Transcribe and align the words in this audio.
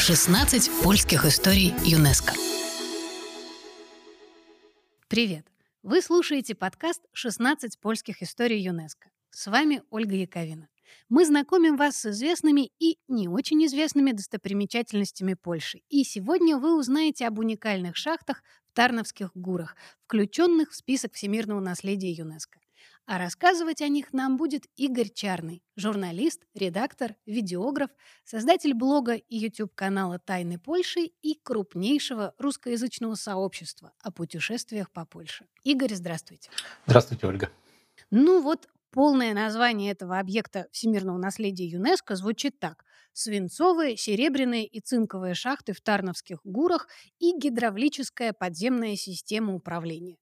16 0.00 0.82
польских 0.82 1.26
историй 1.26 1.74
ЮНЕСКО. 1.84 2.32
Привет! 5.08 5.44
Вы 5.82 6.00
слушаете 6.00 6.54
подкаст 6.54 7.02
«16 7.14 7.78
польских 7.82 8.22
историй 8.22 8.62
ЮНЕСКО». 8.62 9.10
С 9.28 9.46
вами 9.48 9.82
Ольга 9.90 10.14
Яковина. 10.14 10.68
Мы 11.10 11.26
знакомим 11.26 11.76
вас 11.76 11.98
с 11.98 12.06
известными 12.06 12.70
и 12.78 12.96
не 13.08 13.28
очень 13.28 13.62
известными 13.66 14.12
достопримечательностями 14.12 15.34
Польши. 15.34 15.82
И 15.90 16.02
сегодня 16.04 16.56
вы 16.56 16.78
узнаете 16.78 17.26
об 17.26 17.38
уникальных 17.38 17.94
шахтах 17.94 18.42
в 18.64 18.72
Тарновских 18.72 19.32
горах, 19.34 19.76
включенных 20.06 20.70
в 20.70 20.76
список 20.76 21.12
всемирного 21.12 21.60
наследия 21.60 22.10
ЮНЕСКО. 22.10 22.58
А 23.06 23.18
рассказывать 23.18 23.82
о 23.82 23.88
них 23.88 24.12
нам 24.12 24.36
будет 24.36 24.66
Игорь 24.76 25.08
Чарный, 25.08 25.64
журналист, 25.74 26.42
редактор, 26.54 27.16
видеограф, 27.26 27.90
создатель 28.24 28.72
блога 28.72 29.14
и 29.14 29.36
YouTube-канала 29.36 30.18
«Тайны 30.18 30.58
Польши» 30.58 31.10
и 31.20 31.34
крупнейшего 31.42 32.34
русскоязычного 32.38 33.16
сообщества 33.16 33.92
о 34.00 34.12
путешествиях 34.12 34.92
по 34.92 35.06
Польше. 35.06 35.46
Игорь, 35.64 35.94
здравствуйте. 35.94 36.50
Здравствуйте, 36.86 37.26
Ольга. 37.26 37.50
Ну 38.10 38.42
вот, 38.42 38.68
полное 38.90 39.34
название 39.34 39.92
этого 39.92 40.18
объекта 40.18 40.68
всемирного 40.70 41.18
наследия 41.18 41.66
ЮНЕСКО 41.66 42.16
звучит 42.16 42.60
так. 42.60 42.84
Свинцовые, 43.12 43.96
серебряные 43.96 44.66
и 44.66 44.80
цинковые 44.80 45.34
шахты 45.34 45.72
в 45.72 45.80
Тарновских 45.80 46.38
гурах 46.44 46.86
и 47.18 47.32
гидравлическая 47.36 48.32
подземная 48.32 48.94
система 48.94 49.54
управления. 49.54 50.16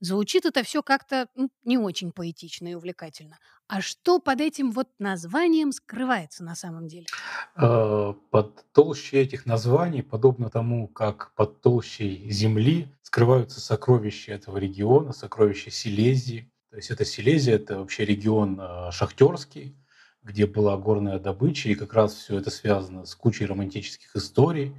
Звучит 0.00 0.44
это 0.44 0.62
все 0.62 0.82
как-то 0.82 1.28
ну, 1.34 1.48
не 1.64 1.78
очень 1.78 2.12
поэтично 2.12 2.68
и 2.68 2.74
увлекательно. 2.74 3.38
А 3.68 3.80
что 3.80 4.18
под 4.18 4.40
этим 4.40 4.70
вот 4.70 4.88
названием 4.98 5.72
скрывается 5.72 6.44
на 6.44 6.54
самом 6.54 6.88
деле? 6.88 7.06
Э, 7.56 8.12
под 8.30 8.64
толщей 8.72 9.22
этих 9.22 9.46
названий, 9.46 10.02
подобно 10.02 10.50
тому, 10.50 10.88
как 10.88 11.32
под 11.34 11.60
толщей 11.62 12.30
земли 12.30 12.94
скрываются 13.02 13.60
сокровища 13.60 14.32
этого 14.32 14.58
региона, 14.58 15.12
сокровища 15.12 15.70
Силезии. 15.70 16.52
То 16.70 16.76
есть 16.76 16.90
это 16.90 17.04
Силезия, 17.04 17.54
это 17.54 17.78
вообще 17.78 18.04
регион 18.04 18.60
э, 18.60 18.90
шахтерский, 18.90 19.76
где 20.22 20.46
была 20.46 20.76
горная 20.76 21.18
добыча, 21.18 21.68
и 21.68 21.74
как 21.74 21.94
раз 21.94 22.14
все 22.14 22.38
это 22.38 22.50
связано 22.50 23.06
с 23.06 23.14
кучей 23.14 23.46
романтических 23.46 24.16
историй, 24.16 24.74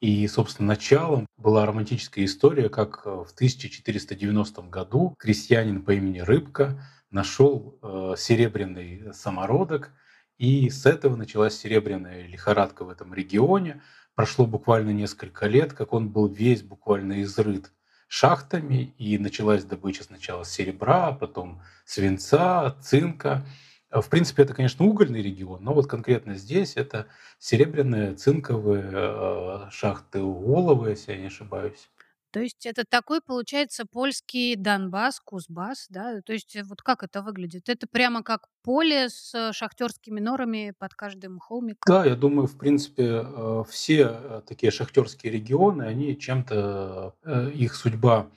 и, 0.00 0.26
собственно, 0.28 0.68
началом 0.68 1.26
была 1.36 1.66
романтическая 1.66 2.24
история, 2.24 2.68
как 2.68 3.02
э, 3.04 3.10
в 3.10 3.32
1490 3.32 4.62
году 4.62 5.14
крестьянин 5.18 5.82
по 5.82 5.92
имени 5.92 6.20
Рыбка 6.20 6.82
нашел 7.10 7.78
э, 7.80 8.14
серебряный 8.18 9.14
самородок, 9.14 9.92
и 10.36 10.68
с 10.68 10.84
этого 10.84 11.16
началась 11.16 11.56
серебряная 11.56 12.26
лихорадка 12.26 12.84
в 12.84 12.90
этом 12.90 13.14
регионе. 13.14 13.82
Прошло 14.14 14.46
буквально 14.46 14.90
несколько 14.90 15.46
лет, 15.46 15.72
как 15.72 15.92
он 15.92 16.10
был 16.10 16.26
весь 16.26 16.62
буквально 16.62 17.22
изрыт 17.22 17.72
шахтами, 18.08 18.94
и 18.98 19.16
началась 19.18 19.64
добыча 19.64 20.04
сначала 20.04 20.44
серебра, 20.44 21.08
а 21.08 21.12
потом 21.12 21.62
свинца, 21.84 22.76
цинка. 22.82 23.46
А, 23.94 24.00
в 24.00 24.08
принципе, 24.08 24.42
это, 24.42 24.54
конечно, 24.54 24.84
угольный 24.84 25.22
регион, 25.22 25.62
но 25.62 25.72
вот 25.72 25.86
конкретно 25.86 26.34
здесь 26.34 26.72
это 26.74 27.06
серебряные, 27.38 28.16
цинковые 28.16 28.90
э, 28.92 29.70
шахты 29.70 30.20
Олова, 30.20 30.88
если 30.88 31.12
я 31.12 31.18
не 31.18 31.26
ошибаюсь. 31.26 31.88
То 32.32 32.40
есть 32.40 32.66
это 32.66 32.82
такой, 32.84 33.20
получается, 33.20 33.84
польский 33.86 34.56
Донбасс, 34.56 35.20
Кузбасс, 35.20 35.86
да? 35.90 36.20
То 36.22 36.32
есть 36.32 36.56
э, 36.56 36.64
вот 36.64 36.82
как 36.82 37.04
это 37.04 37.22
выглядит? 37.22 37.68
Это 37.68 37.86
прямо 37.86 38.24
как 38.24 38.48
поле 38.64 39.08
с 39.10 39.52
шахтерскими 39.52 40.18
норами 40.18 40.74
под 40.76 40.94
каждым 40.94 41.38
холмиком? 41.38 41.78
Да, 41.86 42.04
я 42.04 42.16
думаю, 42.16 42.48
в 42.48 42.58
принципе, 42.58 43.22
э, 43.24 43.62
все 43.68 44.42
такие 44.48 44.72
шахтерские 44.72 45.32
регионы, 45.32 45.84
они 45.84 46.18
чем-то, 46.18 47.14
их 47.54 47.76
судьба 47.76 48.28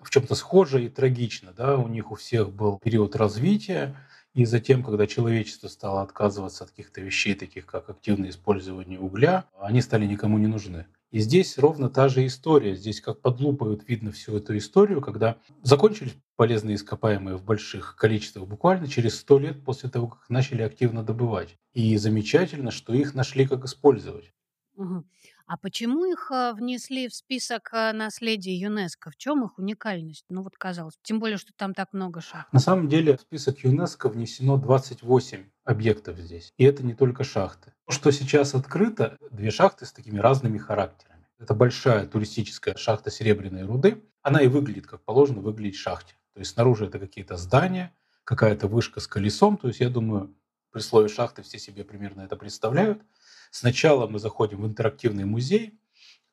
в 0.00 0.08
чем-то 0.10 0.36
схожа 0.36 0.78
и 0.78 0.88
трагична, 0.88 1.52
да? 1.52 1.76
У 1.76 1.88
них 1.88 2.12
у 2.12 2.14
всех 2.14 2.52
был 2.52 2.78
период 2.78 3.16
развития, 3.16 3.96
и 4.34 4.44
затем, 4.44 4.82
когда 4.84 5.06
человечество 5.06 5.68
стало 5.68 6.02
отказываться 6.02 6.64
от 6.64 6.70
каких-то 6.70 7.00
вещей, 7.00 7.34
таких 7.34 7.66
как 7.66 7.90
активное 7.90 8.30
использование 8.30 8.98
угля, 8.98 9.44
они 9.58 9.80
стали 9.80 10.06
никому 10.06 10.38
не 10.38 10.46
нужны. 10.46 10.86
И 11.10 11.18
здесь 11.18 11.58
ровно 11.58 11.90
та 11.90 12.08
же 12.08 12.24
история. 12.24 12.76
Здесь 12.76 13.00
как 13.00 13.20
под 13.20 13.40
лупой 13.40 13.70
вот 13.70 13.88
видно 13.88 14.12
всю 14.12 14.36
эту 14.36 14.56
историю, 14.56 15.00
когда 15.00 15.36
закончились 15.62 16.14
полезные 16.36 16.76
ископаемые 16.76 17.36
в 17.36 17.44
больших 17.44 17.96
количествах 17.96 18.46
буквально 18.46 18.86
через 18.86 19.18
сто 19.18 19.40
лет 19.40 19.64
после 19.64 19.90
того, 19.90 20.06
как 20.06 20.30
начали 20.30 20.62
активно 20.62 21.02
добывать. 21.02 21.56
И 21.72 21.96
замечательно, 21.96 22.70
что 22.70 22.94
их 22.94 23.14
нашли 23.14 23.46
как 23.46 23.64
использовать. 23.64 24.32
Угу. 24.76 25.04
А 25.50 25.56
почему 25.56 26.04
их 26.04 26.30
а, 26.30 26.52
внесли 26.52 27.08
в 27.08 27.14
список 27.14 27.70
а, 27.72 27.92
наследия 27.92 28.56
ЮНЕСКО? 28.56 29.10
В 29.10 29.16
чем 29.16 29.44
их 29.44 29.58
уникальность? 29.58 30.24
Ну 30.28 30.44
вот 30.44 30.56
казалось, 30.56 30.94
тем 31.02 31.18
более, 31.18 31.38
что 31.38 31.52
там 31.56 31.74
так 31.74 31.92
много 31.92 32.20
шахт. 32.20 32.52
На 32.52 32.60
самом 32.60 32.88
деле 32.88 33.16
в 33.16 33.20
список 33.22 33.58
ЮНЕСКО 33.64 34.10
внесено 34.10 34.58
28 34.58 35.44
объектов 35.64 36.18
здесь. 36.18 36.52
И 36.56 36.62
это 36.62 36.86
не 36.86 36.94
только 36.94 37.24
шахты. 37.24 37.72
То, 37.84 37.92
что 37.92 38.12
сейчас 38.12 38.54
открыто, 38.54 39.16
две 39.32 39.50
шахты 39.50 39.86
с 39.86 39.92
такими 39.92 40.20
разными 40.20 40.56
характерами. 40.56 41.26
Это 41.40 41.52
большая 41.52 42.06
туристическая 42.06 42.76
шахта 42.76 43.10
серебряной 43.10 43.64
руды. 43.64 44.04
Она 44.22 44.42
и 44.42 44.46
выглядит, 44.46 44.86
как 44.86 45.02
положено, 45.02 45.40
выглядеть 45.40 45.74
шахте. 45.74 46.14
То 46.34 46.38
есть 46.38 46.52
снаружи 46.52 46.86
это 46.86 47.00
какие-то 47.00 47.36
здания, 47.36 47.92
какая-то 48.22 48.68
вышка 48.68 49.00
с 49.00 49.08
колесом. 49.08 49.56
То 49.56 49.66
есть 49.66 49.80
я 49.80 49.90
думаю, 49.90 50.32
при 50.72 50.80
слове 50.80 51.08
шахты 51.08 51.42
все 51.42 51.58
себе 51.58 51.84
примерно 51.84 52.22
это 52.22 52.36
представляют. 52.36 53.02
Сначала 53.50 54.06
мы 54.06 54.18
заходим 54.18 54.62
в 54.62 54.66
интерактивный 54.66 55.24
музей, 55.24 55.78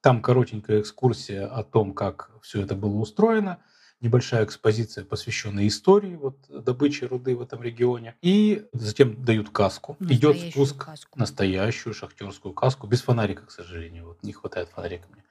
там 0.01 0.21
коротенькая 0.21 0.81
экскурсия 0.81 1.47
о 1.47 1.63
том, 1.63 1.93
как 1.93 2.31
все 2.41 2.61
это 2.61 2.75
было 2.75 2.95
устроено, 2.97 3.59
небольшая 3.99 4.45
экспозиция, 4.45 5.03
посвященная 5.03 5.67
истории 5.67 6.15
вот, 6.15 6.37
добычи 6.47 7.05
руды 7.05 7.35
в 7.35 7.41
этом 7.41 7.63
регионе. 7.63 8.15
И 8.21 8.67
затем 8.73 9.23
дают 9.23 9.49
каску. 9.49 9.97
Идет 9.99 10.37
спуск, 10.39 10.85
каску. 10.85 11.19
настоящую 11.19 11.93
шахтерскую 11.93 12.53
каску, 12.53 12.87
без 12.87 13.01
фонарика, 13.01 13.45
к 13.45 13.51
сожалению. 13.51 14.05
Вот, 14.05 14.23
не 14.23 14.33
хватает 14.33 14.69
фонарика 14.69 15.07
мне. 15.11 15.23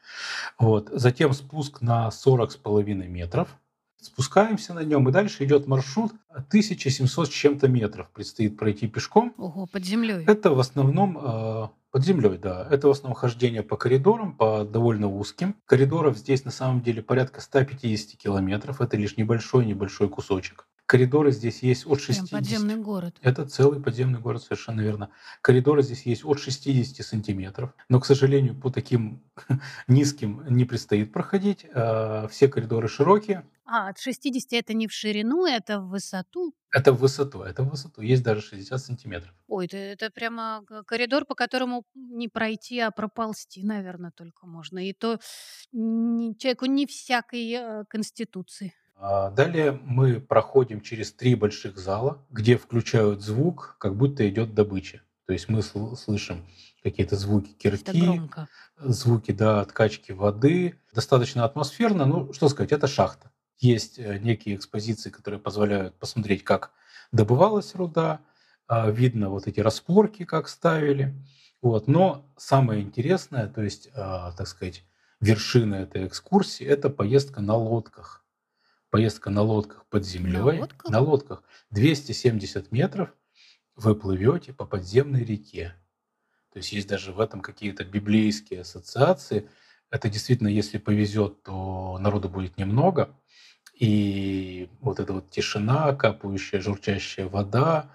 Вот. 0.59 0.89
Затем 0.93 1.33
спуск 1.33 1.81
на 1.81 2.09
40,5 2.09 3.07
метров. 3.07 3.57
Спускаемся 4.07 4.73
на 4.73 4.85
нем, 4.85 5.09
и 5.09 5.13
дальше 5.13 5.45
идет 5.45 5.67
маршрут 5.67 6.13
1700 6.31 7.27
с 7.27 7.31
чем-то 7.31 7.69
метров. 7.69 8.09
Предстоит 8.11 8.57
пройти 8.57 8.87
пешком. 8.87 9.35
Ого, 9.37 9.67
под 9.67 9.85
землей. 9.85 10.25
Это 10.27 10.51
в 10.51 10.61
основном 10.61 11.19
э, 11.19 11.69
под 11.91 12.05
землей, 12.05 12.39
да. 12.39 12.69
Это 12.71 12.89
в 12.89 12.91
основном 12.91 13.15
хождение 13.15 13.63
по 13.63 13.77
коридорам, 13.77 14.37
по 14.37 14.65
довольно 14.65 15.09
узким. 15.09 15.57
Коридоров 15.67 16.17
здесь 16.17 16.45
на 16.45 16.51
самом 16.51 16.83
деле 16.83 17.03
порядка 17.03 17.41
150 17.41 18.17
километров. 18.19 18.81
Это 18.81 18.97
лишь 18.97 19.17
небольшой-небольшой 19.17 20.09
кусочек. 20.09 20.67
Коридоры 20.87 21.33
здесь 21.33 21.65
есть 21.65 21.85
от 21.85 22.01
60... 22.01 22.29
Прям 22.29 22.41
подземный 22.41 22.77
город. 22.77 23.17
Это 23.21 23.45
целый 23.45 23.81
подземный 23.83 24.21
город, 24.21 24.43
совершенно 24.43 24.81
верно. 24.81 25.11
Коридоры 25.43 25.83
здесь 25.83 26.07
есть 26.07 26.25
от 26.25 26.39
60 26.39 27.05
сантиметров. 27.05 27.75
Но, 27.89 27.99
к 27.99 28.07
сожалению, 28.07 28.55
по 28.55 28.71
таким 28.71 29.21
низким 29.89 30.45
не 30.49 30.65
предстоит 30.65 31.13
проходить. 31.13 31.67
А, 31.75 32.29
все 32.29 32.47
коридоры 32.47 32.87
широкие. 32.87 33.45
А, 33.69 33.89
от 33.89 33.99
60 33.99 34.53
это 34.53 34.75
не 34.75 34.87
в 34.87 34.93
ширину, 34.93 35.45
это 35.45 35.81
в 35.81 35.89
высоту? 35.89 36.55
Это 36.71 36.93
в 36.93 36.99
высоту, 36.99 37.43
это 37.43 37.65
в 37.65 37.71
высоту. 37.71 38.01
Есть 38.01 38.23
даже 38.23 38.41
60 38.41 38.81
сантиметров. 38.81 39.35
Ой, 39.49 39.67
это, 39.67 39.77
это 39.77 40.11
прямо 40.11 40.65
коридор, 40.87 41.25
по 41.25 41.35
которому 41.35 41.85
не 41.95 42.29
пройти, 42.29 42.79
а 42.79 42.93
проползти, 42.93 43.65
наверное, 43.65 44.13
только 44.13 44.47
можно. 44.47 44.79
И 44.79 44.93
то 44.93 45.19
не, 45.73 46.37
человеку 46.37 46.67
не 46.67 46.87
всякой 46.87 47.53
э, 47.53 47.85
конституции. 47.89 48.73
А 48.95 49.31
далее 49.31 49.73
мы 49.83 50.21
проходим 50.21 50.81
через 50.81 51.13
три 51.13 51.35
больших 51.35 51.77
зала, 51.77 52.25
где 52.31 52.57
включают 52.57 53.21
звук, 53.21 53.77
как 53.81 53.97
будто 53.97 54.29
идет 54.29 54.55
добыча. 54.55 55.03
То 55.27 55.33
есть 55.33 55.49
мы 55.49 55.63
слышим 55.63 56.47
какие-то 56.85 57.17
звуки 57.17 57.53
кирки, 57.53 58.23
звуки 58.79 59.33
да, 59.33 59.61
откачки 59.61 60.13
воды. 60.13 60.79
Достаточно 60.95 61.45
атмосферно. 61.45 62.07
Ну, 62.07 62.33
что 62.33 62.49
сказать, 62.49 62.71
это 62.71 62.87
шахта. 62.87 63.33
Есть 63.59 63.99
э, 63.99 64.19
некие 64.19 64.57
экспозиции, 64.57 65.11
которые 65.11 65.41
позволяют 65.41 65.99
посмотреть, 65.99 66.45
как 66.45 66.73
добывалась 67.13 67.75
руда. 67.75 68.21
А, 68.69 68.91
видно 68.91 69.31
вот 69.31 69.47
эти 69.47 69.61
распорки, 69.61 70.25
как 70.25 70.49
ставили. 70.49 71.15
Вот. 71.63 71.89
Но 71.89 72.31
самое 72.37 72.83
интересное, 72.83 73.49
то 73.49 73.63
есть, 73.63 73.89
а, 73.95 74.33
так 74.33 74.49
сказать, 74.49 74.85
вершина 75.21 75.77
этой 75.77 76.07
экскурсии, 76.07 76.67
это 76.67 76.91
поездка 76.91 77.41
на 77.41 77.55
лодках 77.57 78.27
поездка 78.91 79.29
на 79.29 79.43
лодках 79.43 79.85
под 79.91 80.07
землей. 80.07 80.39
На 80.39 80.45
лодках? 80.45 80.91
На 80.91 81.01
лодках. 81.01 81.43
270 81.71 82.73
метров 82.73 83.11
вы 83.75 83.95
плывете 83.95 84.55
по 84.55 84.65
подземной 84.65 85.23
реке. 85.23 85.75
То 86.53 86.59
есть 86.59 86.73
есть 86.73 86.89
даже 86.89 87.13
в 87.13 87.21
этом 87.21 87.43
какие-то 87.43 87.85
библейские 87.85 88.63
ассоциации. 88.63 89.51
Это 89.91 90.09
действительно, 90.09 90.49
если 90.49 90.79
повезет, 90.79 91.43
то 91.43 91.99
народу 91.99 92.31
будет 92.31 92.57
немного. 92.57 93.15
И 93.79 94.71
вот 94.81 95.01
эта 95.01 95.13
вот 95.13 95.31
тишина, 95.31 95.93
капающая, 95.95 96.61
журчащая 96.61 97.29
вода, 97.29 97.91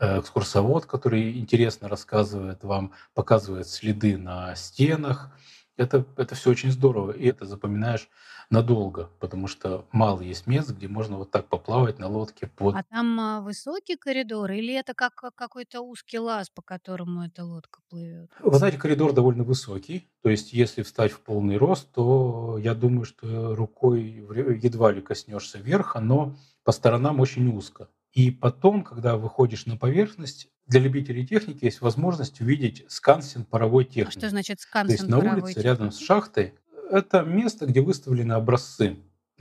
э, 0.00 0.18
экскурсовод, 0.18 0.86
который 0.86 1.38
интересно 1.38 1.88
рассказывает 1.88 2.64
вам, 2.64 2.92
показывает 3.14 3.68
следы 3.68 4.18
на 4.18 4.54
стенах. 4.56 5.30
Это, 5.76 6.04
это 6.16 6.34
все 6.34 6.50
очень 6.50 6.70
здорово, 6.70 7.12
и 7.12 7.26
это 7.26 7.46
запоминаешь 7.46 8.08
надолго, 8.50 9.10
потому 9.20 9.46
что 9.46 9.86
мало 9.92 10.20
есть 10.20 10.46
мест, 10.46 10.70
где 10.70 10.88
можно 10.88 11.16
вот 11.16 11.30
так 11.30 11.48
поплавать 11.48 11.98
на 11.98 12.08
лодке 12.08 12.48
под... 12.48 12.74
А 12.74 12.82
там 12.82 13.18
а, 13.20 13.40
высокий 13.40 13.96
коридор 13.96 14.50
или 14.50 14.74
это 14.74 14.92
как 14.92 15.14
как 15.14 15.34
какой-то 15.34 15.80
узкий 15.80 16.18
лаз, 16.18 16.50
по 16.50 16.60
которому 16.60 17.24
эта 17.24 17.44
лодка 17.44 17.80
плывет? 17.88 18.30
Вы 18.40 18.58
знаете, 18.58 18.78
коридор 18.78 19.12
довольно 19.12 19.44
высокий, 19.44 20.10
то 20.22 20.28
есть 20.28 20.52
если 20.52 20.82
встать 20.82 21.12
в 21.12 21.20
полный 21.20 21.56
рост, 21.56 21.90
то 21.92 22.58
я 22.58 22.74
думаю, 22.74 23.04
что 23.04 23.54
рукой 23.54 24.02
едва 24.02 24.92
ли 24.92 25.00
коснешься 25.00 25.58
верха, 25.58 26.00
но 26.00 26.34
по 26.64 26.72
сторонам 26.72 27.20
очень 27.20 27.48
узко. 27.48 27.88
И 28.12 28.32
потом, 28.32 28.82
когда 28.82 29.16
выходишь 29.16 29.66
на 29.66 29.76
поверхность, 29.76 30.48
для 30.70 30.80
любителей 30.80 31.26
техники 31.26 31.64
есть 31.64 31.80
возможность 31.80 32.40
увидеть 32.40 32.84
скансен 32.86 33.44
паровой 33.44 33.84
техники. 33.84 34.16
А 34.16 34.20
что 34.20 34.30
значит 34.30 34.60
То 34.72 34.84
есть 34.86 35.08
на 35.08 35.18
улице 35.18 35.48
техники? 35.48 35.66
рядом 35.66 35.90
с 35.90 35.98
шахтой 35.98 36.54
это 36.90 37.22
место, 37.22 37.66
где 37.66 37.80
выставлены 37.80 38.34
образцы 38.34 38.96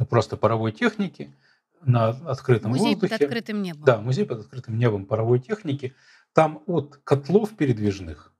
просто 0.10 0.38
паровой 0.38 0.72
техники 0.72 1.31
на 1.84 2.10
открытом 2.10 2.72
музей 2.72 2.96
воздухе. 2.96 3.14
под 3.14 3.22
открытым 3.22 3.62
небом. 3.62 3.84
Да, 3.84 4.02
музей 4.02 4.26
под 4.26 4.40
открытым 4.40 4.80
небом 4.80 5.06
паровой 5.06 5.40
техники. 5.40 5.94
Там 6.34 6.64
от 6.66 7.00
котлов 7.04 7.56
передвижных 7.56 8.34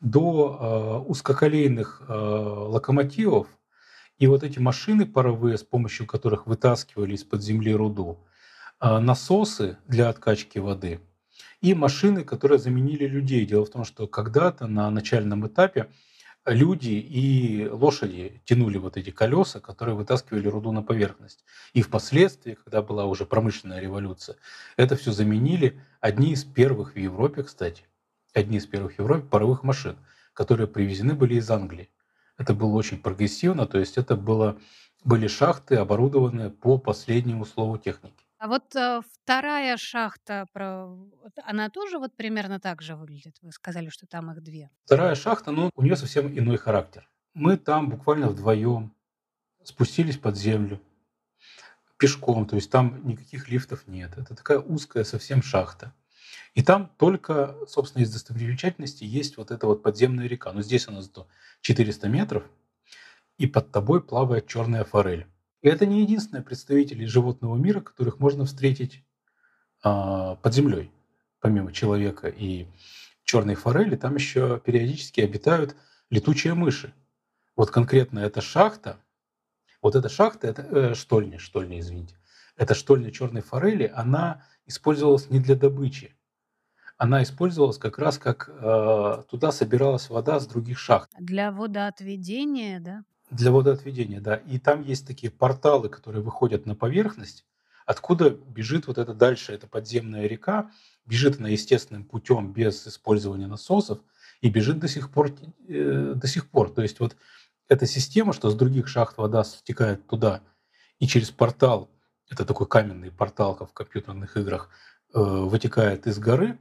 до 0.00 1.02
э, 1.04 1.08
узкоколейных 1.10 2.02
э, 2.08 2.12
локомотивов 2.14 3.46
и 4.18 4.26
вот 4.26 4.42
эти 4.42 4.58
машины 4.58 5.04
паровые, 5.04 5.58
с 5.58 5.62
помощью 5.62 6.06
которых 6.06 6.46
вытаскивали 6.46 7.14
из-под 7.14 7.42
земли 7.42 7.74
руду, 7.74 8.24
э, 8.80 8.98
насосы 9.00 9.76
для 9.86 10.08
откачки 10.08 10.58
воды 10.58 11.00
и 11.62 11.74
машины, 11.74 12.24
которые 12.24 12.58
заменили 12.58 13.06
людей. 13.06 13.46
Дело 13.46 13.64
в 13.64 13.70
том, 13.70 13.84
что 13.84 14.06
когда-то 14.06 14.66
на 14.66 14.90
начальном 14.90 15.46
этапе 15.46 15.88
люди 16.44 16.90
и 16.90 17.68
лошади 17.68 18.42
тянули 18.44 18.78
вот 18.78 18.96
эти 18.96 19.10
колеса, 19.10 19.60
которые 19.60 19.94
вытаскивали 19.94 20.48
руду 20.48 20.72
на 20.72 20.82
поверхность. 20.82 21.44
И 21.72 21.82
впоследствии, 21.82 22.54
когда 22.54 22.82
была 22.82 23.06
уже 23.06 23.24
промышленная 23.26 23.80
революция, 23.80 24.36
это 24.76 24.96
все 24.96 25.12
заменили 25.12 25.80
одни 26.00 26.32
из 26.32 26.44
первых 26.44 26.94
в 26.94 26.98
Европе, 26.98 27.44
кстати, 27.44 27.84
одни 28.34 28.58
из 28.58 28.66
первых 28.66 28.96
в 28.96 28.98
Европе 28.98 29.26
паровых 29.28 29.62
машин, 29.62 29.96
которые 30.34 30.66
привезены 30.66 31.14
были 31.14 31.36
из 31.36 31.48
Англии. 31.48 31.88
Это 32.38 32.54
было 32.54 32.74
очень 32.74 32.98
прогрессивно, 32.98 33.66
то 33.66 33.78
есть 33.78 33.98
это 33.98 34.16
было, 34.16 34.58
были 35.04 35.28
шахты, 35.28 35.76
оборудованные 35.76 36.50
по 36.50 36.76
последнему 36.76 37.44
слову 37.44 37.78
техники. 37.78 38.21
А 38.42 38.48
вот 38.48 38.74
э, 38.74 39.02
вторая 39.22 39.76
шахта, 39.76 40.46
про... 40.52 40.98
она 41.44 41.70
тоже 41.70 42.00
вот 42.00 42.12
примерно 42.16 42.58
так 42.58 42.82
же 42.82 42.96
выглядит? 42.96 43.36
Вы 43.40 43.52
сказали, 43.52 43.88
что 43.88 44.08
там 44.08 44.32
их 44.32 44.42
две. 44.42 44.68
Вторая 44.84 45.14
шахта, 45.14 45.52
ну, 45.52 45.70
у 45.76 45.82
нее 45.84 45.94
совсем 45.94 46.26
иной 46.36 46.56
характер. 46.56 47.08
Мы 47.34 47.56
там 47.56 47.88
буквально 47.88 48.28
вдвоем 48.28 48.96
спустились 49.62 50.16
под 50.16 50.36
землю 50.36 50.80
пешком, 51.98 52.44
то 52.44 52.56
есть 52.56 52.68
там 52.68 53.06
никаких 53.06 53.48
лифтов 53.48 53.86
нет. 53.86 54.18
Это 54.18 54.34
такая 54.34 54.58
узкая 54.58 55.04
совсем 55.04 55.40
шахта. 55.40 55.94
И 56.54 56.64
там 56.64 56.90
только, 56.98 57.54
собственно, 57.68 58.02
из 58.02 58.12
достопримечательностей 58.12 59.06
есть 59.06 59.36
вот 59.36 59.52
эта 59.52 59.68
вот 59.68 59.84
подземная 59.84 60.26
река. 60.26 60.52
Но 60.52 60.62
здесь 60.62 60.88
она 60.88 61.00
400 61.60 62.08
метров, 62.08 62.42
и 63.38 63.46
под 63.46 63.70
тобой 63.70 64.02
плавает 64.02 64.48
черная 64.48 64.82
форель. 64.82 65.28
И 65.62 65.68
это 65.68 65.86
не 65.86 66.02
единственные 66.02 66.42
представители 66.42 67.04
животного 67.04 67.56
мира, 67.56 67.80
которых 67.80 68.18
можно 68.18 68.44
встретить 68.44 69.04
а, 69.82 70.34
под 70.36 70.54
землей. 70.54 70.92
Помимо 71.40 71.72
человека 71.72 72.28
и 72.28 72.66
черной 73.24 73.54
форели, 73.54 73.96
там 73.96 74.16
еще 74.16 74.60
периодически 74.64 75.20
обитают 75.20 75.76
летучие 76.10 76.54
мыши. 76.54 76.92
Вот 77.56 77.70
конкретно 77.70 78.18
эта 78.20 78.40
шахта, 78.40 78.98
вот 79.80 79.94
эта 79.94 80.08
шахта, 80.08 80.48
это 80.48 80.62
э, 80.62 80.94
штольня, 80.94 81.38
штольня, 81.38 81.80
извините, 81.80 82.16
эта 82.56 82.74
штольня 82.74 83.10
черной 83.10 83.42
форели, 83.42 83.90
она 83.94 84.44
использовалась 84.66 85.30
не 85.30 85.40
для 85.40 85.56
добычи, 85.56 86.16
она 86.96 87.22
использовалась 87.22 87.78
как 87.78 87.98
раз 87.98 88.18
как 88.18 88.48
э, 88.48 89.22
туда 89.28 89.52
собиралась 89.52 90.08
вода 90.08 90.38
с 90.38 90.46
других 90.46 90.78
шахт. 90.78 91.10
Для 91.18 91.50
водоотведения, 91.50 92.78
да? 92.80 93.04
Для 93.32 93.50
водоотведения, 93.50 94.20
да. 94.20 94.36
И 94.36 94.58
там 94.58 94.82
есть 94.82 95.06
такие 95.06 95.30
порталы, 95.32 95.88
которые 95.88 96.22
выходят 96.22 96.66
на 96.66 96.74
поверхность, 96.74 97.46
откуда 97.86 98.28
бежит 98.30 98.86
вот 98.86 98.98
это 98.98 99.14
дальше, 99.14 99.52
эта 99.52 99.66
подземная 99.66 100.26
река, 100.26 100.70
бежит 101.06 101.38
она 101.38 101.48
естественным 101.48 102.04
путем 102.04 102.52
без 102.52 102.86
использования 102.86 103.46
насосов 103.46 104.00
и 104.42 104.50
бежит 104.50 104.78
до 104.78 104.86
сих 104.86 105.10
пор. 105.10 105.30
Э, 105.66 106.12
до 106.14 106.26
сих 106.26 106.50
пор. 106.50 106.70
То 106.70 106.82
есть 106.82 107.00
вот 107.00 107.16
эта 107.68 107.86
система, 107.86 108.34
что 108.34 108.50
с 108.50 108.54
других 108.54 108.86
шахт 108.86 109.16
вода 109.16 109.44
стекает 109.44 110.06
туда, 110.06 110.42
и 110.98 111.06
через 111.06 111.30
портал, 111.30 111.90
это 112.28 112.44
такой 112.44 112.66
каменный 112.66 113.10
портал, 113.10 113.56
как 113.56 113.70
в 113.70 113.72
компьютерных 113.72 114.36
играх, 114.36 114.68
э, 115.14 115.18
вытекает 115.18 116.06
из 116.06 116.18
горы, 116.18 116.58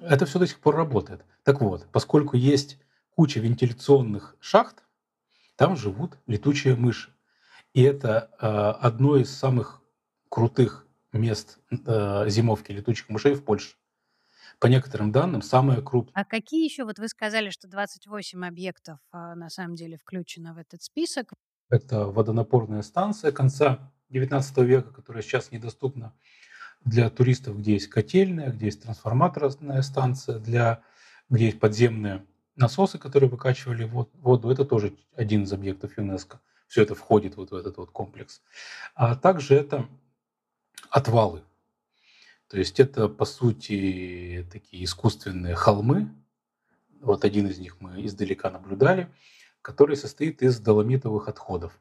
это 0.00 0.24
все 0.24 0.38
до 0.38 0.46
сих 0.46 0.58
пор 0.58 0.76
работает. 0.76 1.20
Так 1.42 1.60
вот, 1.60 1.86
поскольку 1.92 2.36
есть 2.36 2.78
куча 3.10 3.40
вентиляционных 3.40 4.36
шахт, 4.40 4.84
там 5.58 5.76
живут 5.76 6.16
летучие 6.26 6.76
мыши. 6.76 7.12
И 7.74 7.82
это 7.82 8.30
э, 8.40 8.46
одно 8.46 9.16
из 9.16 9.36
самых 9.36 9.82
крутых 10.28 10.86
мест 11.12 11.58
э, 11.70 12.28
зимовки 12.28 12.70
летучих 12.70 13.08
мышей 13.08 13.34
в 13.34 13.44
Польше. 13.44 13.74
По 14.60 14.68
некоторым 14.68 15.10
данным, 15.10 15.42
самое 15.42 15.82
крупное. 15.82 16.14
А 16.14 16.24
какие 16.24 16.64
еще, 16.64 16.84
вот 16.84 16.98
вы 16.98 17.08
сказали, 17.08 17.50
что 17.50 17.68
28 17.68 18.46
объектов 18.46 18.98
а, 19.12 19.34
на 19.34 19.50
самом 19.50 19.76
деле 19.76 19.96
включено 19.96 20.54
в 20.54 20.58
этот 20.58 20.82
список? 20.82 21.32
Это 21.70 22.06
водонапорная 22.06 22.82
станция 22.82 23.30
конца 23.30 23.92
19 24.08 24.58
века, 24.58 24.90
которая 24.90 25.22
сейчас 25.22 25.52
недоступна 25.52 26.12
для 26.84 27.10
туристов, 27.10 27.58
где 27.58 27.74
есть 27.74 27.88
котельная, 27.88 28.50
где 28.50 28.66
есть 28.66 28.82
трансформаторная 28.82 29.82
станция, 29.82 30.38
для, 30.38 30.82
где 31.28 31.46
есть 31.46 31.60
подземные 31.60 32.24
насосы, 32.58 32.98
которые 32.98 33.30
выкачивали 33.30 33.84
воду, 33.84 34.50
это 34.50 34.64
тоже 34.64 34.94
один 35.16 35.44
из 35.44 35.52
объектов 35.52 35.96
ЮНЕСКО. 35.96 36.40
Все 36.66 36.82
это 36.82 36.94
входит 36.94 37.36
вот 37.36 37.50
в 37.50 37.54
этот 37.54 37.78
вот 37.78 37.90
комплекс. 37.90 38.42
А 38.94 39.16
также 39.16 39.54
это 39.54 39.88
отвалы. 40.90 41.42
То 42.48 42.58
есть 42.58 42.80
это, 42.80 43.08
по 43.08 43.24
сути, 43.24 44.46
такие 44.52 44.84
искусственные 44.84 45.54
холмы. 45.54 46.10
Вот 47.00 47.24
один 47.24 47.46
из 47.46 47.58
них 47.58 47.76
мы 47.80 48.04
издалека 48.04 48.50
наблюдали, 48.50 49.08
который 49.62 49.96
состоит 49.96 50.42
из 50.42 50.58
доломитовых 50.58 51.28
отходов. 51.28 51.78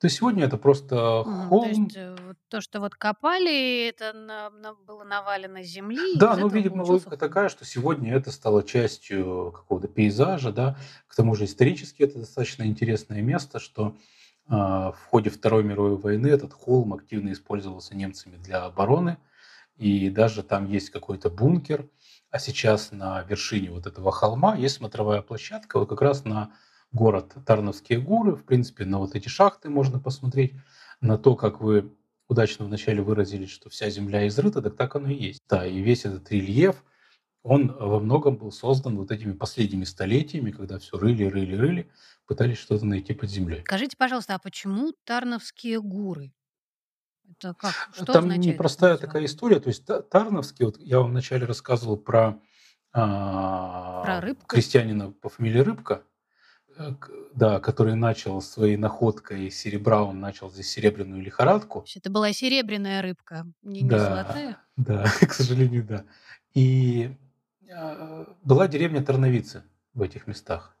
То 0.00 0.06
есть 0.06 0.16
сегодня 0.16 0.44
это 0.44 0.56
просто 0.56 1.24
Мгм. 1.26 1.50
То 1.50 1.66
есть 1.66 1.96
э, 1.96 2.29
то, 2.50 2.60
что 2.60 2.80
вот 2.80 2.94
копали, 2.94 3.88
это 3.88 4.12
на- 4.12 4.50
на- 4.50 4.74
было 4.74 5.04
навалено 5.04 5.62
земли, 5.62 6.16
Да, 6.16 6.36
ну, 6.36 6.48
видимо, 6.48 6.82
логика 6.82 7.16
такая, 7.16 7.48
что 7.48 7.64
сегодня 7.64 8.14
это 8.14 8.30
стало 8.32 8.62
частью 8.62 9.52
какого-то 9.52 9.88
пейзажа, 9.88 10.52
да. 10.52 10.76
К 11.08 11.14
тому 11.14 11.34
же 11.34 11.44
исторически 11.44 12.02
это 12.02 12.18
достаточно 12.18 12.64
интересное 12.64 13.22
место, 13.22 13.58
что 13.60 13.96
а, 14.48 14.90
в 14.92 15.04
ходе 15.06 15.30
Второй 15.30 15.62
мировой 15.62 15.96
войны 15.96 16.26
этот 16.26 16.52
холм 16.52 16.92
активно 16.92 17.32
использовался 17.32 17.96
немцами 17.96 18.36
для 18.36 18.64
обороны, 18.64 19.18
и 19.76 20.10
даже 20.10 20.42
там 20.42 20.66
есть 20.66 20.90
какой-то 20.90 21.30
бункер, 21.30 21.88
а 22.30 22.38
сейчас 22.38 22.90
на 22.92 23.22
вершине 23.22 23.70
вот 23.70 23.86
этого 23.86 24.10
холма 24.12 24.56
есть 24.56 24.76
смотровая 24.76 25.22
площадка, 25.22 25.78
вот 25.78 25.88
как 25.88 26.02
раз 26.02 26.24
на 26.24 26.52
город 26.92 27.32
Тарновские 27.46 28.00
горы. 28.00 28.34
В 28.34 28.44
принципе, 28.44 28.84
на 28.84 28.98
вот 28.98 29.14
эти 29.14 29.28
шахты 29.28 29.70
можно 29.70 30.00
посмотреть, 30.00 30.54
на 31.00 31.16
то, 31.16 31.36
как 31.36 31.60
вы 31.60 31.92
удачно 32.30 32.64
вначале 32.64 33.02
выразились, 33.02 33.50
что 33.50 33.68
вся 33.70 33.90
земля 33.90 34.26
изрыта, 34.28 34.62
так 34.62 34.76
так 34.76 34.96
оно 34.96 35.08
и 35.10 35.14
есть. 35.14 35.40
Да, 35.48 35.66
и 35.66 35.80
весь 35.80 36.04
этот 36.04 36.30
рельеф, 36.30 36.84
он 37.42 37.72
во 37.72 37.98
многом 37.98 38.36
был 38.36 38.52
создан 38.52 38.96
вот 38.96 39.10
этими 39.10 39.32
последними 39.32 39.84
столетиями, 39.84 40.50
когда 40.52 40.78
все 40.78 40.96
рыли, 40.96 41.24
рыли, 41.24 41.56
рыли, 41.56 41.90
пытались 42.26 42.58
что-то 42.58 42.86
найти 42.86 43.14
под 43.14 43.30
землей. 43.30 43.62
Скажите, 43.66 43.96
пожалуйста, 43.98 44.36
а 44.36 44.38
почему 44.38 44.92
Тарновские 45.04 45.80
горы? 45.80 46.32
Это 47.28 47.54
как? 47.54 47.72
Что 47.94 48.06
Там 48.06 48.24
означает 48.24 48.54
непростая 48.54 48.96
такая 48.96 49.24
история. 49.24 49.60
То 49.60 49.68
есть 49.68 49.84
Тарновский, 50.10 50.66
вот 50.66 50.78
я 50.78 51.00
вам 51.00 51.10
вначале 51.10 51.46
рассказывал 51.46 51.96
про, 51.96 52.40
а, 52.92 54.02
Про 54.02 54.34
крестьянина 54.46 55.10
по 55.12 55.28
фамилии 55.28 55.60
Рыбка, 55.60 56.02
да, 57.34 57.60
который 57.60 57.94
начал 57.94 58.40
своей 58.40 58.76
находкой 58.76 59.50
серебра, 59.50 60.02
он 60.02 60.20
начал 60.20 60.50
здесь 60.50 60.70
серебряную 60.70 61.22
лихорадку. 61.22 61.84
Это 61.94 62.10
была 62.10 62.32
серебряная 62.32 63.02
рыбка, 63.02 63.46
не, 63.62 63.82
не 63.82 63.88
да, 63.88 63.98
золотая? 63.98 64.58
Да, 64.76 65.04
к 65.20 65.32
сожалению, 65.32 65.84
да. 65.84 66.04
И 66.54 67.16
э, 67.68 68.24
была 68.42 68.68
деревня 68.68 69.04
Тарновицы 69.04 69.62
в 69.94 70.02
этих 70.02 70.26
местах. 70.26 70.76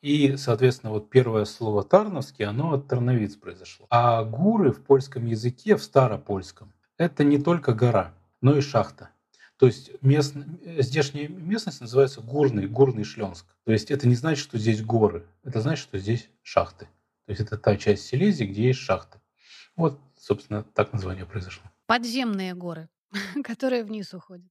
И, 0.00 0.36
соответственно, 0.36 0.92
вот 0.92 1.10
первое 1.10 1.44
слово 1.44 1.82
Тарновский, 1.82 2.44
оно 2.44 2.74
от 2.74 2.86
Тарновиц 2.86 3.34
произошло. 3.36 3.86
А 3.90 4.22
гуры 4.22 4.70
в 4.72 4.84
польском 4.84 5.26
языке, 5.26 5.76
в 5.76 5.82
старопольском, 5.82 6.72
это 6.96 7.24
не 7.24 7.38
только 7.38 7.72
гора, 7.72 8.14
но 8.40 8.56
и 8.56 8.60
шахта. 8.60 9.10
То 9.58 9.66
есть 9.66 9.90
мест, 10.02 10.34
э, 10.36 10.82
здешняя 10.82 11.28
местность 11.28 11.80
называется 11.80 12.20
горный, 12.20 12.68
горный 12.68 13.04
Шленск. 13.04 13.44
То 13.64 13.72
есть 13.72 13.90
это 13.90 14.06
не 14.06 14.14
значит, 14.14 14.42
что 14.42 14.56
здесь 14.56 14.82
горы, 14.82 15.26
это 15.42 15.60
значит, 15.60 15.82
что 15.82 15.98
здесь 15.98 16.28
шахты. 16.42 16.86
То 17.26 17.32
есть 17.32 17.40
это 17.40 17.58
та 17.58 17.76
часть 17.76 18.06
Силезии, 18.06 18.44
где 18.44 18.68
есть 18.68 18.78
шахты. 18.78 19.20
Вот, 19.76 20.00
собственно, 20.16 20.62
так 20.62 20.92
название 20.92 21.26
произошло. 21.26 21.64
Подземные 21.86 22.54
горы, 22.54 22.88
которые 23.44 23.84
вниз 23.84 24.14
уходят. 24.14 24.50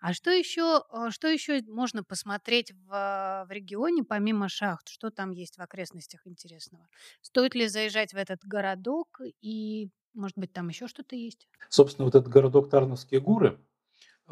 А 0.00 0.12
что 0.12 0.30
еще, 0.30 0.82
э, 0.92 1.10
что 1.10 1.28
еще 1.28 1.62
можно 1.68 2.02
посмотреть 2.02 2.72
в, 2.72 3.46
в 3.48 3.50
регионе, 3.50 4.02
помимо 4.02 4.48
шахт? 4.48 4.88
Что 4.88 5.10
там 5.10 5.30
есть 5.30 5.56
в 5.56 5.60
окрестностях 5.60 6.26
интересного? 6.26 6.88
Стоит 7.20 7.54
ли 7.54 7.68
заезжать 7.68 8.12
в 8.12 8.16
этот 8.16 8.44
городок 8.44 9.20
и, 9.40 9.90
может 10.14 10.36
быть, 10.36 10.52
там 10.52 10.68
еще 10.68 10.88
что-то 10.88 11.14
есть? 11.14 11.48
Собственно, 11.68 12.06
вот 12.06 12.16
этот 12.16 12.28
городок 12.28 12.70
Тарновские 12.70 13.20
горы, 13.20 13.60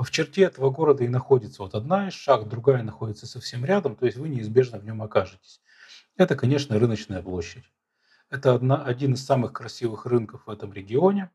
в 0.04 0.10
черте 0.10 0.42
этого 0.42 0.70
города 0.70 1.04
и 1.04 1.08
находится 1.08 1.62
вот 1.62 1.74
одна 1.74 2.08
из 2.08 2.14
шахт, 2.14 2.48
другая 2.48 2.82
находится 2.82 3.26
совсем 3.26 3.64
рядом, 3.64 3.96
то 3.96 4.06
есть 4.06 4.18
вы 4.18 4.28
неизбежно 4.28 4.78
в 4.78 4.84
нем 4.84 5.02
окажетесь. 5.02 5.60
Это, 6.16 6.34
конечно, 6.34 6.78
рыночная 6.78 7.22
площадь. 7.22 7.64
Это 8.30 8.54
одна, 8.54 8.82
один 8.82 9.14
из 9.14 9.24
самых 9.24 9.52
красивых 9.52 10.06
рынков 10.06 10.46
в 10.46 10.50
этом 10.50 10.72
регионе. 10.72 11.30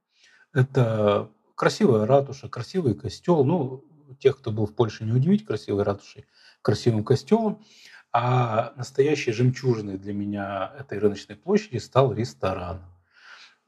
Это 0.53 1.32
красивая 1.56 2.06
ратуша, 2.06 2.50
красивый 2.50 2.96
костел. 2.96 3.46
Ну, 3.46 3.84
тех, 4.20 4.38
кто 4.38 4.51
был 4.51 4.65
в 4.65 4.75
Польше, 4.75 5.06
не 5.06 5.13
удивить 5.13 5.46
красивой 5.46 5.84
ратушей, 5.84 6.25
красивым 6.62 7.03
костелом. 7.03 7.63
А 8.12 8.74
настоящей 8.75 9.32
жемчужиной 9.32 9.98
для 9.98 10.13
меня 10.13 10.74
этой 10.77 11.00
рыночной 11.00 11.38
площади 11.38 11.77
стал 11.77 12.13
ресторан. 12.13 12.82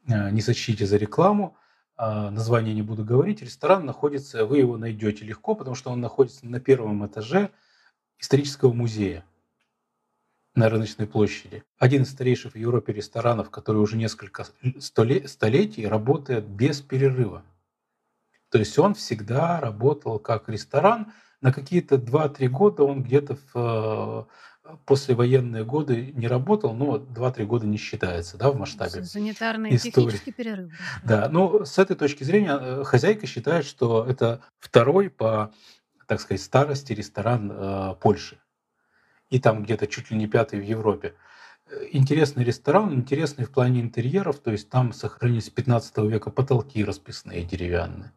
Э, 0.06 0.30
не 0.30 0.42
сочтите 0.42 0.84
за 0.84 0.98
рекламу, 0.98 1.56
а, 1.56 1.63
название 1.96 2.74
не 2.74 2.82
буду 2.82 3.04
говорить. 3.04 3.42
Ресторан 3.42 3.86
находится, 3.86 4.44
вы 4.46 4.58
его 4.58 4.76
найдете 4.76 5.24
легко, 5.24 5.54
потому 5.54 5.76
что 5.76 5.90
он 5.90 6.00
находится 6.00 6.46
на 6.46 6.60
первом 6.60 7.06
этаже 7.06 7.50
исторического 8.18 8.72
музея 8.72 9.24
на 10.54 10.68
рыночной 10.68 11.06
площади. 11.06 11.64
Один 11.78 12.02
из 12.02 12.10
старейших 12.10 12.54
в 12.54 12.56
Европе 12.56 12.92
ресторанов, 12.92 13.50
который 13.50 13.78
уже 13.78 13.96
несколько 13.96 14.46
столетий 14.78 15.86
работает 15.86 16.46
без 16.46 16.80
перерыва. 16.80 17.42
То 18.50 18.58
есть 18.58 18.78
он 18.78 18.94
всегда 18.94 19.60
работал 19.60 20.18
как 20.20 20.48
ресторан. 20.48 21.12
На 21.40 21.52
какие-то 21.52 21.96
2-3 21.96 22.48
года 22.48 22.84
он 22.84 23.02
где-то 23.02 23.36
в 23.52 23.54
э, 23.54 24.24
послевоенные 24.86 25.64
годы 25.64 26.12
не 26.14 26.26
работал, 26.26 26.74
но 26.74 26.96
2-3 26.96 27.44
года 27.44 27.66
не 27.66 27.76
считается 27.76 28.38
да, 28.38 28.50
в 28.50 28.56
масштабе 28.56 29.04
Санитарный 29.04 29.74
истории. 29.74 29.90
технический 29.90 30.32
перерыв. 30.32 30.72
Да, 31.02 31.28
но 31.28 31.64
с 31.64 31.78
этой 31.78 31.96
точки 31.96 32.24
зрения 32.24 32.58
э, 32.58 32.84
хозяйка 32.84 33.26
считает, 33.26 33.66
что 33.66 34.04
это 34.04 34.40
второй 34.58 35.10
по, 35.10 35.52
так 36.06 36.20
сказать, 36.20 36.42
старости 36.42 36.92
ресторан 36.92 37.52
э, 37.52 37.94
Польши 38.00 38.38
и 39.30 39.38
там 39.38 39.64
где-то 39.64 39.86
чуть 39.86 40.10
ли 40.10 40.16
не 40.16 40.26
пятый 40.26 40.60
в 40.60 40.64
Европе. 40.64 41.14
Э, 41.66 41.86
интересный 41.92 42.44
ресторан, 42.44 42.92
интересный 42.94 43.44
в 43.44 43.50
плане 43.50 43.80
интерьеров, 43.80 44.38
то 44.38 44.50
есть 44.50 44.70
там 44.70 44.92
сохранились 44.92 45.50
15 45.50 45.98
века 45.98 46.30
потолки 46.30 46.84
расписные 46.84 47.44
деревянные. 47.44 48.12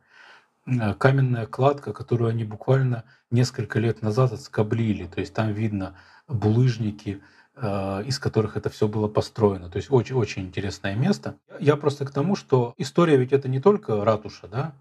Э, 0.66 0.94
каменная 0.94 1.46
кладка, 1.46 1.94
которую 1.94 2.30
они 2.30 2.44
буквально 2.44 3.04
несколько 3.32 3.80
лет 3.80 4.01
назад 4.01 4.34
отскоблили, 4.34 5.08
то 5.08 5.20
есть 5.20 5.34
там 5.34 5.54
видно 5.54 5.96
булыжники, 6.27 7.22
э, 7.55 8.03
из 8.05 8.19
которых 8.19 8.57
это 8.57 8.69
все 8.69 8.88
было 8.88 9.07
построено. 9.07 9.69
То 9.69 9.77
есть 9.77 9.91
очень-очень 9.91 10.43
интересное 10.43 10.96
место. 10.96 11.38
Я 11.60 11.75
просто 11.75 12.05
к 12.05 12.12
тому, 12.12 12.36
что 12.36 12.74
история 12.77 13.17
ведь 13.17 13.34
это 13.34 13.48
не 13.48 13.60
только 13.60 14.03
ратуша, 14.03 14.48
да, 14.48 14.74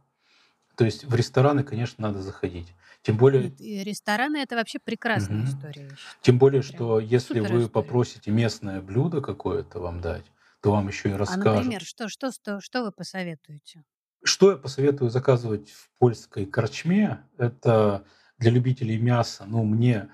то 0.76 0.84
есть 0.84 1.04
в 1.04 1.14
рестораны, 1.14 1.64
конечно, 1.64 2.06
надо 2.06 2.22
заходить. 2.22 2.74
Тем 3.02 3.16
более... 3.16 3.48
И, 3.48 3.82
рестораны 3.82 4.36
это 4.38 4.56
вообще 4.56 4.78
прекрасная 4.78 5.38
угу. 5.38 5.48
история. 5.48 5.90
Тем 6.20 6.38
более, 6.38 6.60
Прям 6.60 6.74
что 6.74 7.00
если 7.00 7.40
вы 7.40 7.46
история. 7.46 7.68
попросите 7.68 8.30
местное 8.30 8.82
блюдо 8.82 9.22
какое-то 9.22 9.80
вам 9.80 10.00
дать, 10.00 10.24
то 10.60 10.72
вам 10.72 10.88
еще 10.88 11.10
и 11.10 11.12
расскажут. 11.12 11.46
А, 11.46 11.54
например, 11.54 11.82
что, 11.82 12.08
что, 12.08 12.30
что, 12.30 12.60
что 12.60 12.84
вы 12.84 12.92
посоветуете? 12.92 13.84
Что 14.22 14.50
я 14.50 14.56
посоветую 14.56 15.10
заказывать 15.10 15.70
в 15.70 15.88
польской 15.98 16.44
корчме? 16.44 17.20
Это 17.38 18.04
для 18.38 18.50
любителей 18.50 18.98
мяса. 18.98 19.44
Ну, 19.46 19.64
мне, 19.64 19.96
а, 20.00 20.08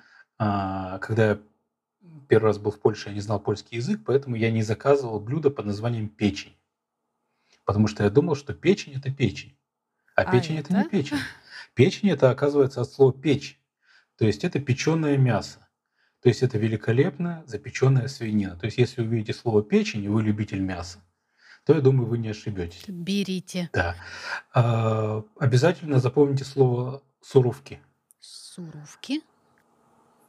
когда 1.00 1.30
я 1.30 1.40
первый 2.28 2.46
раз 2.46 2.58
был 2.58 2.70
в 2.70 2.80
Польше, 2.80 3.10
я 3.10 3.14
не 3.14 3.20
знал 3.20 3.40
польский 3.40 3.76
язык, 3.76 4.00
поэтому 4.06 4.36
я 4.36 4.50
не 4.50 4.62
заказывал 4.62 5.20
блюдо 5.20 5.50
под 5.50 5.66
названием 5.66 6.08
печень. 6.08 6.56
Потому 7.64 7.86
что 7.86 8.04
я 8.04 8.10
думал, 8.10 8.34
что 8.34 8.54
печень– 8.54 8.94
это 8.96 9.10
печень. 9.10 9.56
А, 10.16 10.22
а 10.22 10.32
печень 10.32 10.56
это? 10.56 10.72
это 10.72 10.82
не 10.82 10.88
печень. 10.88 11.18
Печень 11.74 12.10
это 12.10 12.30
оказывается 12.30 12.80
от 12.80 12.90
слова 12.90 13.12
печь. 13.12 13.60
То 14.16 14.26
есть 14.26 14.44
это 14.44 14.60
печеное 14.60 15.16
мясо. 15.16 15.66
То 16.22 16.28
есть 16.28 16.42
это 16.42 16.58
великолепная 16.58 17.44
запеченная 17.46 18.08
свинина. 18.08 18.56
То 18.56 18.66
есть 18.66 18.78
если 18.78 19.02
увидите 19.02 19.32
слово 19.32 19.62
печень, 19.62 20.04
и 20.04 20.08
вы 20.08 20.22
любитель 20.22 20.60
мяса, 20.60 21.00
то 21.64 21.74
я 21.74 21.80
думаю, 21.80 22.06
вы 22.06 22.18
не 22.18 22.28
ошибетесь. 22.28 22.84
Берите. 22.88 23.70
Да. 23.72 23.96
А, 24.52 25.24
обязательно 25.38 25.98
запомните 25.98 26.44
слово 26.44 27.02
суровки. 27.20 27.80
Суровки? 28.20 29.22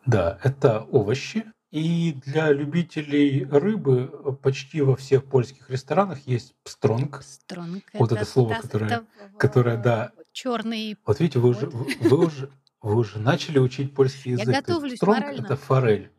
Да, 0.05 0.39
это 0.43 0.81
овощи, 0.81 1.45
и 1.73 2.13
для 2.13 2.51
любителей 2.51 3.45
рыбы 3.45 4.11
э, 4.11 4.31
почти 4.33 4.81
во 4.81 4.95
всех 4.95 5.25
польских 5.25 5.71
ресторанах 5.71 6.19
есть 6.27 6.53
пстронг. 6.63 7.21
Пстронг. 7.21 7.83
Вот 7.93 8.11
это, 8.11 8.21
это 8.21 8.29
слово, 8.29 8.53
которое, 8.61 9.07
которое, 9.39 9.77
да. 9.77 10.11
Черный. 10.33 10.97
Вот 11.05 11.19
видите, 11.19 11.39
вы 11.39 11.49
уже, 11.49 11.67
вы 11.67 12.25
уже, 12.27 12.51
вы 12.79 12.95
уже 12.95 13.17
начали 13.17 13.57
учить 13.57 13.95
польский 13.95 14.33
язык. 14.33 14.47
Я 14.47 14.61
готовлюсь 14.61 14.93
Пстронг 14.93 15.21
морально. 15.21 15.45
это 15.45 15.55
форель. 15.55 16.11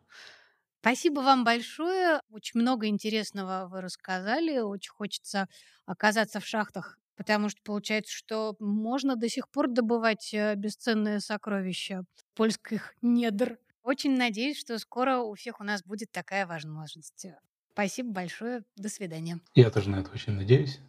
Спасибо 0.81 1.21
вам 1.21 1.45
большое. 1.45 2.21
Очень 2.31 2.61
много 2.61 2.88
интересного 2.88 3.69
вы 3.71 3.81
рассказали. 3.81 4.59
Очень 4.59 4.91
хочется 4.93 5.49
оказаться 5.87 6.41
в 6.41 6.47
шахтах, 6.47 6.99
потому 7.17 7.49
что 7.49 7.61
получается, 7.62 8.12
что 8.12 8.57
можно 8.59 9.14
до 9.14 9.29
сих 9.29 9.49
пор 9.49 9.69
добывать 9.69 10.35
э, 10.35 10.57
бесценные 10.57 11.21
сокровища 11.21 12.05
польских 12.35 12.95
недр. 13.03 13.59
Очень 13.85 14.17
надеюсь, 14.17 14.59
что 14.59 14.79
скоро 14.79 15.19
у 15.19 15.35
всех 15.35 15.61
у 15.61 15.64
нас 15.64 15.83
будет 15.85 16.11
такая 16.11 16.47
возможность. 16.47 17.26
Спасибо 17.73 18.12
большое. 18.12 18.62
До 18.76 18.88
свидания. 18.88 19.41
Я 19.55 19.71
тоже 19.71 19.91
на 19.91 19.97
это 19.97 20.11
очень 20.11 20.33
надеюсь. 20.33 20.81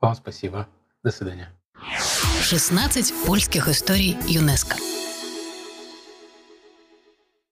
Вам 0.00 0.14
спасибо. 0.14 0.66
До 1.02 1.10
свидания. 1.10 1.52
16 2.42 3.26
польских 3.26 3.68
историй 3.68 4.16
ЮНЕСКО. 4.26 4.76